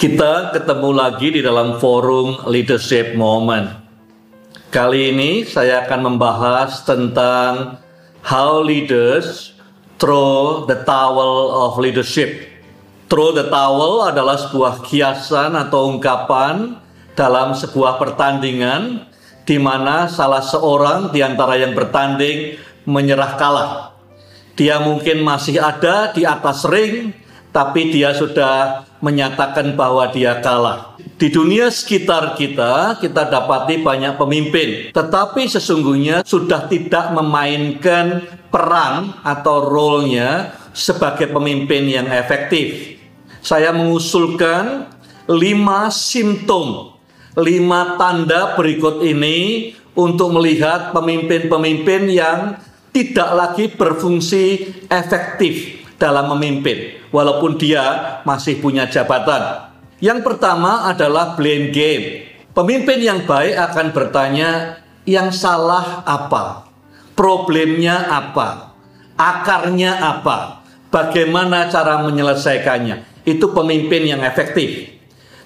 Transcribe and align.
Kita 0.00 0.48
ketemu 0.56 0.96
lagi 0.96 1.28
di 1.28 1.44
dalam 1.44 1.76
forum 1.76 2.48
Leadership 2.48 3.12
Moment. 3.20 3.68
Kali 4.72 5.12
ini 5.12 5.44
saya 5.44 5.84
akan 5.84 6.00
membahas 6.08 6.88
tentang 6.88 7.76
how 8.24 8.64
leaders 8.64 9.52
throw 10.00 10.64
the 10.64 10.80
towel 10.88 11.52
of 11.68 11.76
leadership. 11.76 12.48
Throw 13.12 13.36
the 13.36 13.52
towel 13.52 14.08
adalah 14.08 14.40
sebuah 14.40 14.88
kiasan 14.88 15.52
atau 15.52 15.92
ungkapan 15.92 16.80
dalam 17.12 17.52
sebuah 17.52 18.00
pertandingan 18.00 19.04
di 19.44 19.60
mana 19.60 20.08
salah 20.08 20.40
seorang 20.40 21.12
di 21.12 21.20
antara 21.20 21.60
yang 21.60 21.76
bertanding 21.76 22.56
menyerah 22.88 23.36
kalah. 23.36 23.92
Dia 24.56 24.80
mungkin 24.80 25.20
masih 25.20 25.60
ada 25.60 26.08
di 26.08 26.24
atas 26.24 26.64
ring, 26.64 27.12
tapi 27.52 27.92
dia 27.92 28.16
sudah 28.16 28.88
menyatakan 29.00 29.74
bahwa 29.74 30.08
dia 30.12 30.38
kalah. 30.40 30.96
Di 31.20 31.28
dunia 31.28 31.68
sekitar 31.68 32.36
kita, 32.36 32.96
kita 32.96 33.28
dapati 33.28 33.80
banyak 33.80 34.16
pemimpin, 34.16 34.68
tetapi 34.92 35.48
sesungguhnya 35.48 36.24
sudah 36.24 36.64
tidak 36.68 37.12
memainkan 37.12 38.24
peran 38.48 39.12
atau 39.20 39.68
role-nya 39.68 40.56
sebagai 40.72 41.28
pemimpin 41.28 41.84
yang 41.88 42.08
efektif. 42.08 42.96
Saya 43.40 43.72
mengusulkan 43.72 44.88
lima 45.28 45.88
simptom, 45.92 46.96
lima 47.36 47.96
tanda 48.00 48.56
berikut 48.56 49.04
ini 49.04 49.72
untuk 49.96 50.32
melihat 50.40 50.92
pemimpin-pemimpin 50.96 52.08
yang 52.08 52.56
tidak 52.90 53.30
lagi 53.36 53.64
berfungsi 53.70 54.72
efektif 54.90 55.80
dalam 56.00 56.32
memimpin 56.34 56.96
walaupun 57.12 57.60
dia 57.60 58.18
masih 58.24 58.58
punya 58.58 58.88
jabatan. 58.88 59.70
Yang 60.00 60.24
pertama 60.24 60.88
adalah 60.88 61.36
blame 61.36 61.68
game. 61.68 62.24
Pemimpin 62.56 62.98
yang 63.04 63.28
baik 63.28 63.54
akan 63.54 63.86
bertanya, 63.92 64.80
yang 65.04 65.28
salah 65.30 66.02
apa? 66.08 66.66
Problemnya 67.12 68.08
apa? 68.08 68.72
Akarnya 69.20 70.00
apa? 70.00 70.64
Bagaimana 70.88 71.68
cara 71.68 72.00
menyelesaikannya? 72.02 73.22
Itu 73.28 73.52
pemimpin 73.52 74.08
yang 74.08 74.24
efektif. 74.24 74.98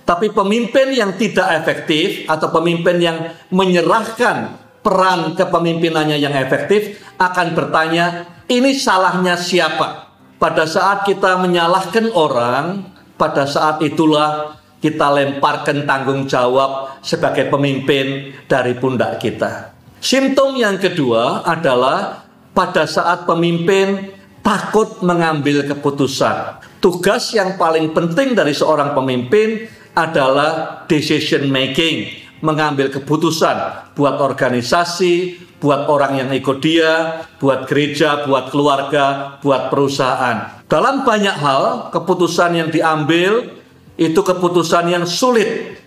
Tapi 0.06 0.30
pemimpin 0.30 0.94
yang 0.94 1.18
tidak 1.18 1.64
efektif 1.64 2.28
atau 2.30 2.48
pemimpin 2.54 3.02
yang 3.02 3.18
menyerahkan 3.50 4.62
peran 4.84 5.32
kepemimpinannya 5.32 6.20
yang 6.20 6.36
efektif 6.36 7.00
akan 7.16 7.56
bertanya, 7.56 8.28
ini 8.46 8.76
salahnya 8.76 9.34
siapa? 9.40 10.03
Pada 10.38 10.64
saat 10.66 11.06
kita 11.06 11.40
menyalahkan 11.40 12.10
orang, 12.12 12.88
pada 13.14 13.46
saat 13.46 13.80
itulah 13.82 14.58
kita 14.84 15.08
lemparkan 15.16 15.88
tanggung 15.88 16.28
jawab 16.28 17.00
sebagai 17.00 17.48
pemimpin 17.48 18.36
dari 18.44 18.76
pundak 18.76 19.16
kita. 19.22 19.72
Simptom 20.04 20.52
yang 20.60 20.76
kedua 20.76 21.40
adalah 21.48 22.28
pada 22.52 22.84
saat 22.84 23.24
pemimpin 23.24 24.12
takut 24.44 25.00
mengambil 25.00 25.64
keputusan. 25.64 26.60
Tugas 26.84 27.32
yang 27.32 27.56
paling 27.56 27.96
penting 27.96 28.36
dari 28.36 28.52
seorang 28.52 28.92
pemimpin 28.92 29.64
adalah 29.96 30.84
decision 30.84 31.48
making, 31.48 32.23
mengambil 32.44 32.92
keputusan 32.92 33.88
buat 33.96 34.20
organisasi, 34.20 35.40
buat 35.64 35.88
orang 35.88 36.20
yang 36.20 36.30
ikut 36.36 36.60
dia, 36.60 37.24
buat 37.40 37.64
gereja, 37.64 38.28
buat 38.28 38.52
keluarga, 38.52 39.40
buat 39.40 39.72
perusahaan. 39.72 40.60
Dalam 40.68 41.08
banyak 41.08 41.36
hal, 41.40 41.88
keputusan 41.88 42.52
yang 42.52 42.68
diambil 42.68 43.48
itu 43.96 44.20
keputusan 44.20 44.92
yang 44.92 45.08
sulit. 45.08 45.80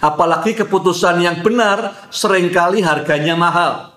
Apalagi 0.00 0.56
keputusan 0.56 1.20
yang 1.20 1.44
benar 1.44 2.08
sering 2.08 2.48
kali 2.48 2.80
harganya 2.80 3.36
mahal. 3.36 3.92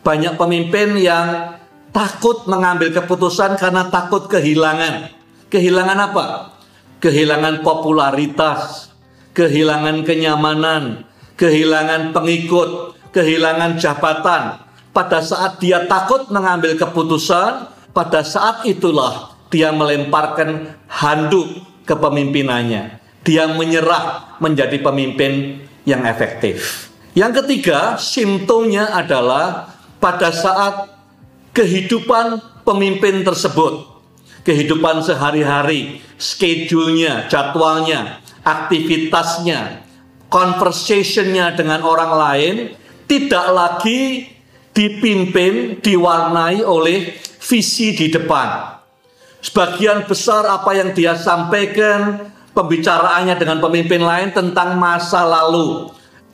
Banyak 0.00 0.40
pemimpin 0.40 0.96
yang 0.96 1.60
takut 1.92 2.48
mengambil 2.48 2.88
keputusan 2.88 3.60
karena 3.60 3.92
takut 3.92 4.32
kehilangan. 4.32 5.12
Kehilangan 5.52 5.98
apa? 6.00 6.24
Kehilangan 7.04 7.60
popularitas, 7.60 8.91
kehilangan 9.32 10.04
kenyamanan, 10.04 11.04
kehilangan 11.36 12.12
pengikut, 12.12 12.96
kehilangan 13.12 13.80
jabatan. 13.80 14.60
Pada 14.92 15.24
saat 15.24 15.56
dia 15.56 15.88
takut 15.88 16.28
mengambil 16.28 16.76
keputusan, 16.76 17.68
pada 17.96 18.20
saat 18.20 18.68
itulah 18.68 19.32
dia 19.48 19.72
melemparkan 19.72 20.76
handuk 20.88 21.48
kepemimpinannya. 21.88 23.00
Dia 23.24 23.48
menyerah 23.52 24.36
menjadi 24.42 24.76
pemimpin 24.82 25.64
yang 25.88 26.04
efektif. 26.04 26.88
Yang 27.12 27.44
ketiga, 27.44 28.00
simptomnya 28.00 28.88
adalah 28.88 29.76
pada 30.00 30.32
saat 30.32 30.88
kehidupan 31.52 32.40
pemimpin 32.64 33.20
tersebut, 33.20 33.84
kehidupan 34.42 35.04
sehari-hari, 35.04 36.00
schedule-nya, 36.16 37.28
jadwalnya, 37.28 38.21
aktivitasnya, 38.42 39.82
conversation-nya 40.30 41.54
dengan 41.54 41.82
orang 41.86 42.12
lain 42.12 42.54
tidak 43.06 43.46
lagi 43.50 44.30
dipimpin, 44.72 45.78
diwarnai 45.78 46.64
oleh 46.64 47.12
visi 47.42 47.92
di 47.92 48.08
depan. 48.08 48.80
Sebagian 49.42 50.06
besar 50.06 50.46
apa 50.46 50.70
yang 50.72 50.94
dia 50.94 51.18
sampaikan, 51.18 52.30
pembicaraannya 52.54 53.34
dengan 53.36 53.58
pemimpin 53.58 54.00
lain 54.00 54.30
tentang 54.30 54.78
masa 54.78 55.26
lalu. 55.26 55.90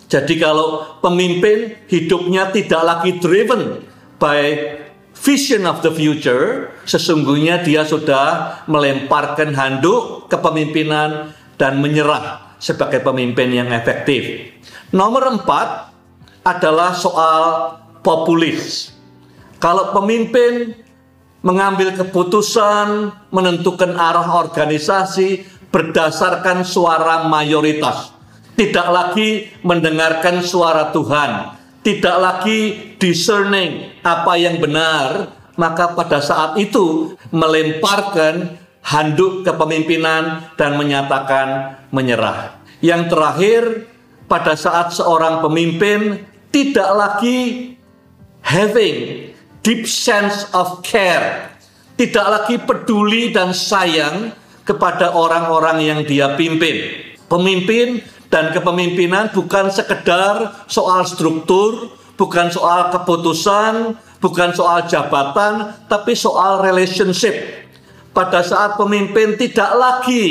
Jadi 0.09 0.41
kalau 0.41 1.01
pemimpin 1.05 1.77
hidupnya 1.89 2.49
tidak 2.49 2.83
lagi 2.85 3.21
driven 3.21 3.85
by 4.17 4.77
vision 5.13 5.67
of 5.67 5.85
the 5.85 5.93
future, 5.93 6.73
sesungguhnya 6.89 7.61
dia 7.61 7.85
sudah 7.85 8.61
melemparkan 8.71 9.53
handuk 9.53 10.31
kepemimpinan 10.33 11.35
dan 11.61 11.83
menyerah 11.83 12.57
sebagai 12.63 13.03
pemimpin 13.03 13.51
yang 13.51 13.69
efektif. 13.75 14.55
Nomor 14.95 15.37
empat, 15.37 15.99
adalah 16.49 16.97
soal 16.97 17.77
populis. 18.01 18.95
Kalau 19.61 19.93
pemimpin 19.93 20.73
mengambil 21.45 21.93
keputusan 21.93 23.13
menentukan 23.29 23.93
arah 23.95 24.27
organisasi 24.39 25.45
berdasarkan 25.69 26.65
suara 26.65 27.29
mayoritas, 27.29 28.17
tidak 28.57 28.89
lagi 28.89 29.53
mendengarkan 29.61 30.41
suara 30.41 30.89
Tuhan, 30.95 31.59
tidak 31.85 32.17
lagi 32.17 32.61
discerning 32.97 34.01
apa 34.01 34.33
yang 34.41 34.57
benar, 34.63 35.37
maka 35.59 35.93
pada 35.93 36.23
saat 36.23 36.57
itu 36.57 37.19
melemparkan 37.35 38.57
handuk 38.89 39.45
kepemimpinan 39.45 40.49
dan 40.57 40.81
menyatakan 40.81 41.77
menyerah. 41.93 42.57
Yang 42.81 43.03
terakhir, 43.13 43.63
pada 44.25 44.57
saat 44.57 44.97
seorang 44.97 45.45
pemimpin 45.45 46.25
tidak 46.49 46.91
lagi 46.97 47.73
having 48.41 49.29
deep 49.61 49.85
sense 49.85 50.49
of 50.57 50.81
care, 50.81 51.53
tidak 52.01 52.27
lagi 52.27 52.57
peduli 52.57 53.29
dan 53.29 53.53
sayang 53.53 54.33
kepada 54.65 55.13
orang-orang 55.13 55.85
yang 55.85 56.01
dia 56.09 56.33
pimpin. 56.37 57.09
Pemimpin 57.29 58.01
dan 58.33 58.57
kepemimpinan 58.57 59.29
bukan 59.37 59.69
sekedar 59.69 60.65
soal 60.65 61.05
struktur, 61.05 61.93
bukan 62.17 62.49
soal 62.49 62.89
keputusan, 62.89 63.97
bukan 64.21 64.57
soal 64.57 64.89
jabatan, 64.89 65.77
tapi 65.89 66.17
soal 66.17 66.65
relationship. 66.65 67.68
Pada 68.13 68.43
saat 68.43 68.75
pemimpin 68.75 69.39
tidak 69.39 69.71
lagi 69.79 70.25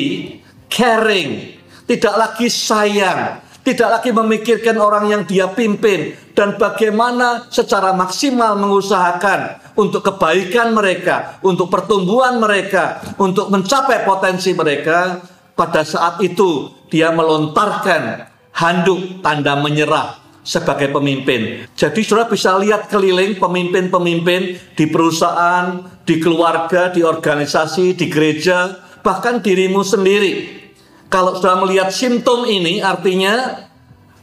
caring, 0.68 1.56
tidak 1.88 2.16
lagi 2.20 2.48
sayang, 2.52 3.40
tidak 3.64 4.00
lagi 4.00 4.12
memikirkan 4.12 4.76
orang 4.80 5.08
yang 5.08 5.22
dia 5.24 5.48
pimpin 5.52 6.16
dan 6.36 6.60
bagaimana 6.60 7.48
secara 7.50 7.96
maksimal 7.96 8.60
mengusahakan 8.60 9.74
untuk 9.80 10.04
kebaikan 10.04 10.76
mereka, 10.76 11.40
untuk 11.42 11.72
pertumbuhan 11.72 12.38
mereka, 12.38 13.00
untuk 13.18 13.50
mencapai 13.50 14.04
potensi 14.04 14.52
mereka. 14.54 15.20
Pada 15.58 15.82
saat 15.82 16.22
itu 16.22 16.70
dia 16.94 17.10
melontarkan 17.10 18.30
handuk 18.54 19.26
tanda 19.26 19.58
menyerah 19.58 20.27
sebagai 20.48 20.96
pemimpin. 20.96 21.68
Jadi 21.76 22.00
saudara 22.08 22.32
bisa 22.32 22.56
lihat 22.56 22.88
keliling 22.88 23.36
pemimpin-pemimpin 23.36 24.56
di 24.80 24.86
perusahaan, 24.88 25.84
di 26.08 26.24
keluarga, 26.24 26.88
di 26.88 27.04
organisasi, 27.04 28.00
di 28.00 28.08
gereja, 28.08 28.80
bahkan 29.04 29.44
dirimu 29.44 29.84
sendiri 29.84 30.64
kalau 31.12 31.40
sudah 31.40 31.60
melihat 31.64 31.92
simptom 31.92 32.44
ini 32.48 32.84
artinya 32.84 33.68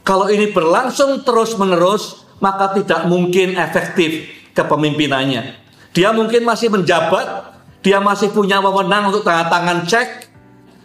kalau 0.05 0.29
ini 0.29 0.53
berlangsung 0.53 1.25
terus-menerus 1.25 2.25
maka 2.37 2.77
tidak 2.77 3.09
mungkin 3.09 3.57
efektif 3.57 4.29
kepemimpinannya. 4.53 5.65
Dia 5.95 6.11
mungkin 6.11 6.43
masih 6.43 6.69
menjabat, 6.69 7.57
dia 7.81 8.03
masih 8.03 8.29
punya 8.29 8.59
wewenang 8.61 9.09
untuk 9.09 9.23
tanda 9.23 9.47
tangan 9.47 9.87
cek, 9.87 10.29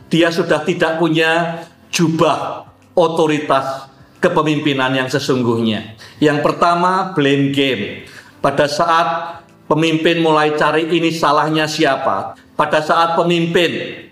dia 0.09 0.31
sudah 0.31 0.63
tidak 0.63 0.97
punya 0.97 1.65
jubah 1.91 2.71
otoritas 2.95 3.90
kepemimpinan 4.21 4.93
yang 4.95 5.09
sesungguhnya. 5.09 5.97
Yang 6.21 6.39
pertama, 6.45 7.17
blame 7.17 7.51
game. 7.51 8.05
Pada 8.41 8.69
saat 8.69 9.41
pemimpin 9.67 10.21
mulai 10.21 10.55
cari 10.55 10.89
ini 10.93 11.13
salahnya 11.13 11.65
siapa, 11.65 12.37
pada 12.57 12.85
saat 12.85 13.17
pemimpin 13.17 14.05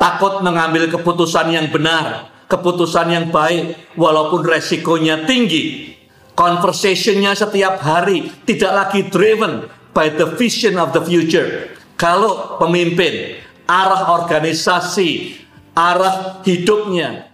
takut 0.00 0.40
mengambil 0.40 0.88
keputusan 0.88 1.52
yang 1.52 1.68
benar, 1.68 2.32
keputusan 2.48 3.08
yang 3.12 3.26
baik, 3.28 3.76
walaupun 3.96 4.44
resikonya 4.44 5.28
tinggi, 5.28 5.96
conversationnya 6.32 7.36
setiap 7.36 7.80
hari 7.84 8.32
tidak 8.48 8.72
lagi 8.72 9.00
driven 9.12 9.68
by 9.92 10.08
the 10.08 10.26
vision 10.40 10.80
of 10.80 10.96
the 10.96 11.02
future. 11.04 11.76
Kalau 12.00 12.56
pemimpin, 12.56 13.36
arah 13.68 14.08
organisasi, 14.16 15.36
arah 15.76 16.40
hidupnya 16.42 17.29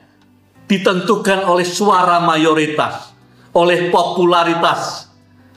ditentukan 0.66 1.46
oleh 1.46 1.66
suara 1.66 2.22
mayoritas, 2.22 3.14
oleh 3.54 3.90
popularitas, 3.90 5.06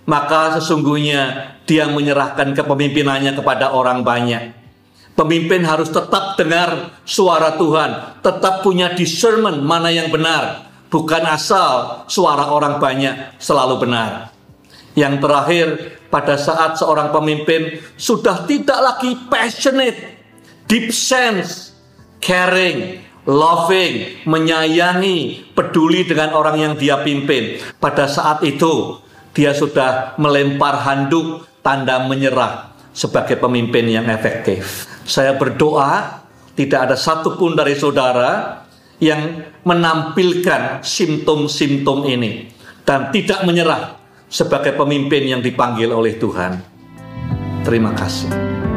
maka 0.05 0.57
sesungguhnya 0.57 1.53
dia 1.65 1.89
menyerahkan 1.89 2.53
kepemimpinannya 2.53 3.37
kepada 3.37 3.73
orang 3.73 4.01
banyak. 4.01 4.57
Pemimpin 5.13 5.67
harus 5.67 5.91
tetap 5.91 6.39
dengar 6.39 6.95
suara 7.03 7.59
Tuhan, 7.59 8.23
tetap 8.23 8.63
punya 8.63 8.95
discernment 8.95 9.59
mana 9.59 9.91
yang 9.91 10.07
benar, 10.07 10.71
bukan 10.87 11.27
asal 11.27 12.05
suara 12.07 12.49
orang 12.49 12.79
banyak 12.79 13.35
selalu 13.35 13.83
benar. 13.83 14.31
Yang 14.95 15.13
terakhir, 15.19 15.67
pada 16.09 16.39
saat 16.39 16.79
seorang 16.79 17.13
pemimpin 17.13 17.83
sudah 17.99 18.47
tidak 18.47 18.79
lagi 18.79 19.11
passionate, 19.29 20.17
deep 20.65 20.89
sense, 20.89 21.75
caring, 22.23 23.03
loving, 23.27 24.23
menyayangi, 24.23 25.51
peduli 25.51 26.07
dengan 26.07 26.31
orang 26.37 26.57
yang 26.59 26.73
dia 26.79 27.01
pimpin. 27.03 27.59
Pada 27.81 28.07
saat 28.07 28.43
itu, 28.45 28.99
dia 29.35 29.51
sudah 29.51 30.15
melempar 30.19 30.83
handuk 30.83 31.47
tanda 31.59 32.07
menyerah 32.07 32.71
sebagai 32.95 33.39
pemimpin 33.39 33.87
yang 33.87 34.07
efektif. 34.07 34.87
Saya 35.03 35.35
berdoa 35.35 36.23
tidak 36.59 36.91
ada 36.91 36.95
satupun 36.99 37.55
dari 37.55 37.75
saudara 37.75 38.63
yang 38.99 39.47
menampilkan 39.63 40.83
simptom-simptom 40.83 42.03
ini 42.03 42.51
dan 42.83 43.15
tidak 43.15 43.47
menyerah 43.47 43.95
sebagai 44.27 44.75
pemimpin 44.75 45.23
yang 45.23 45.41
dipanggil 45.41 45.89
oleh 45.95 46.19
Tuhan. 46.19 46.59
Terima 47.63 47.95
kasih. 47.95 48.68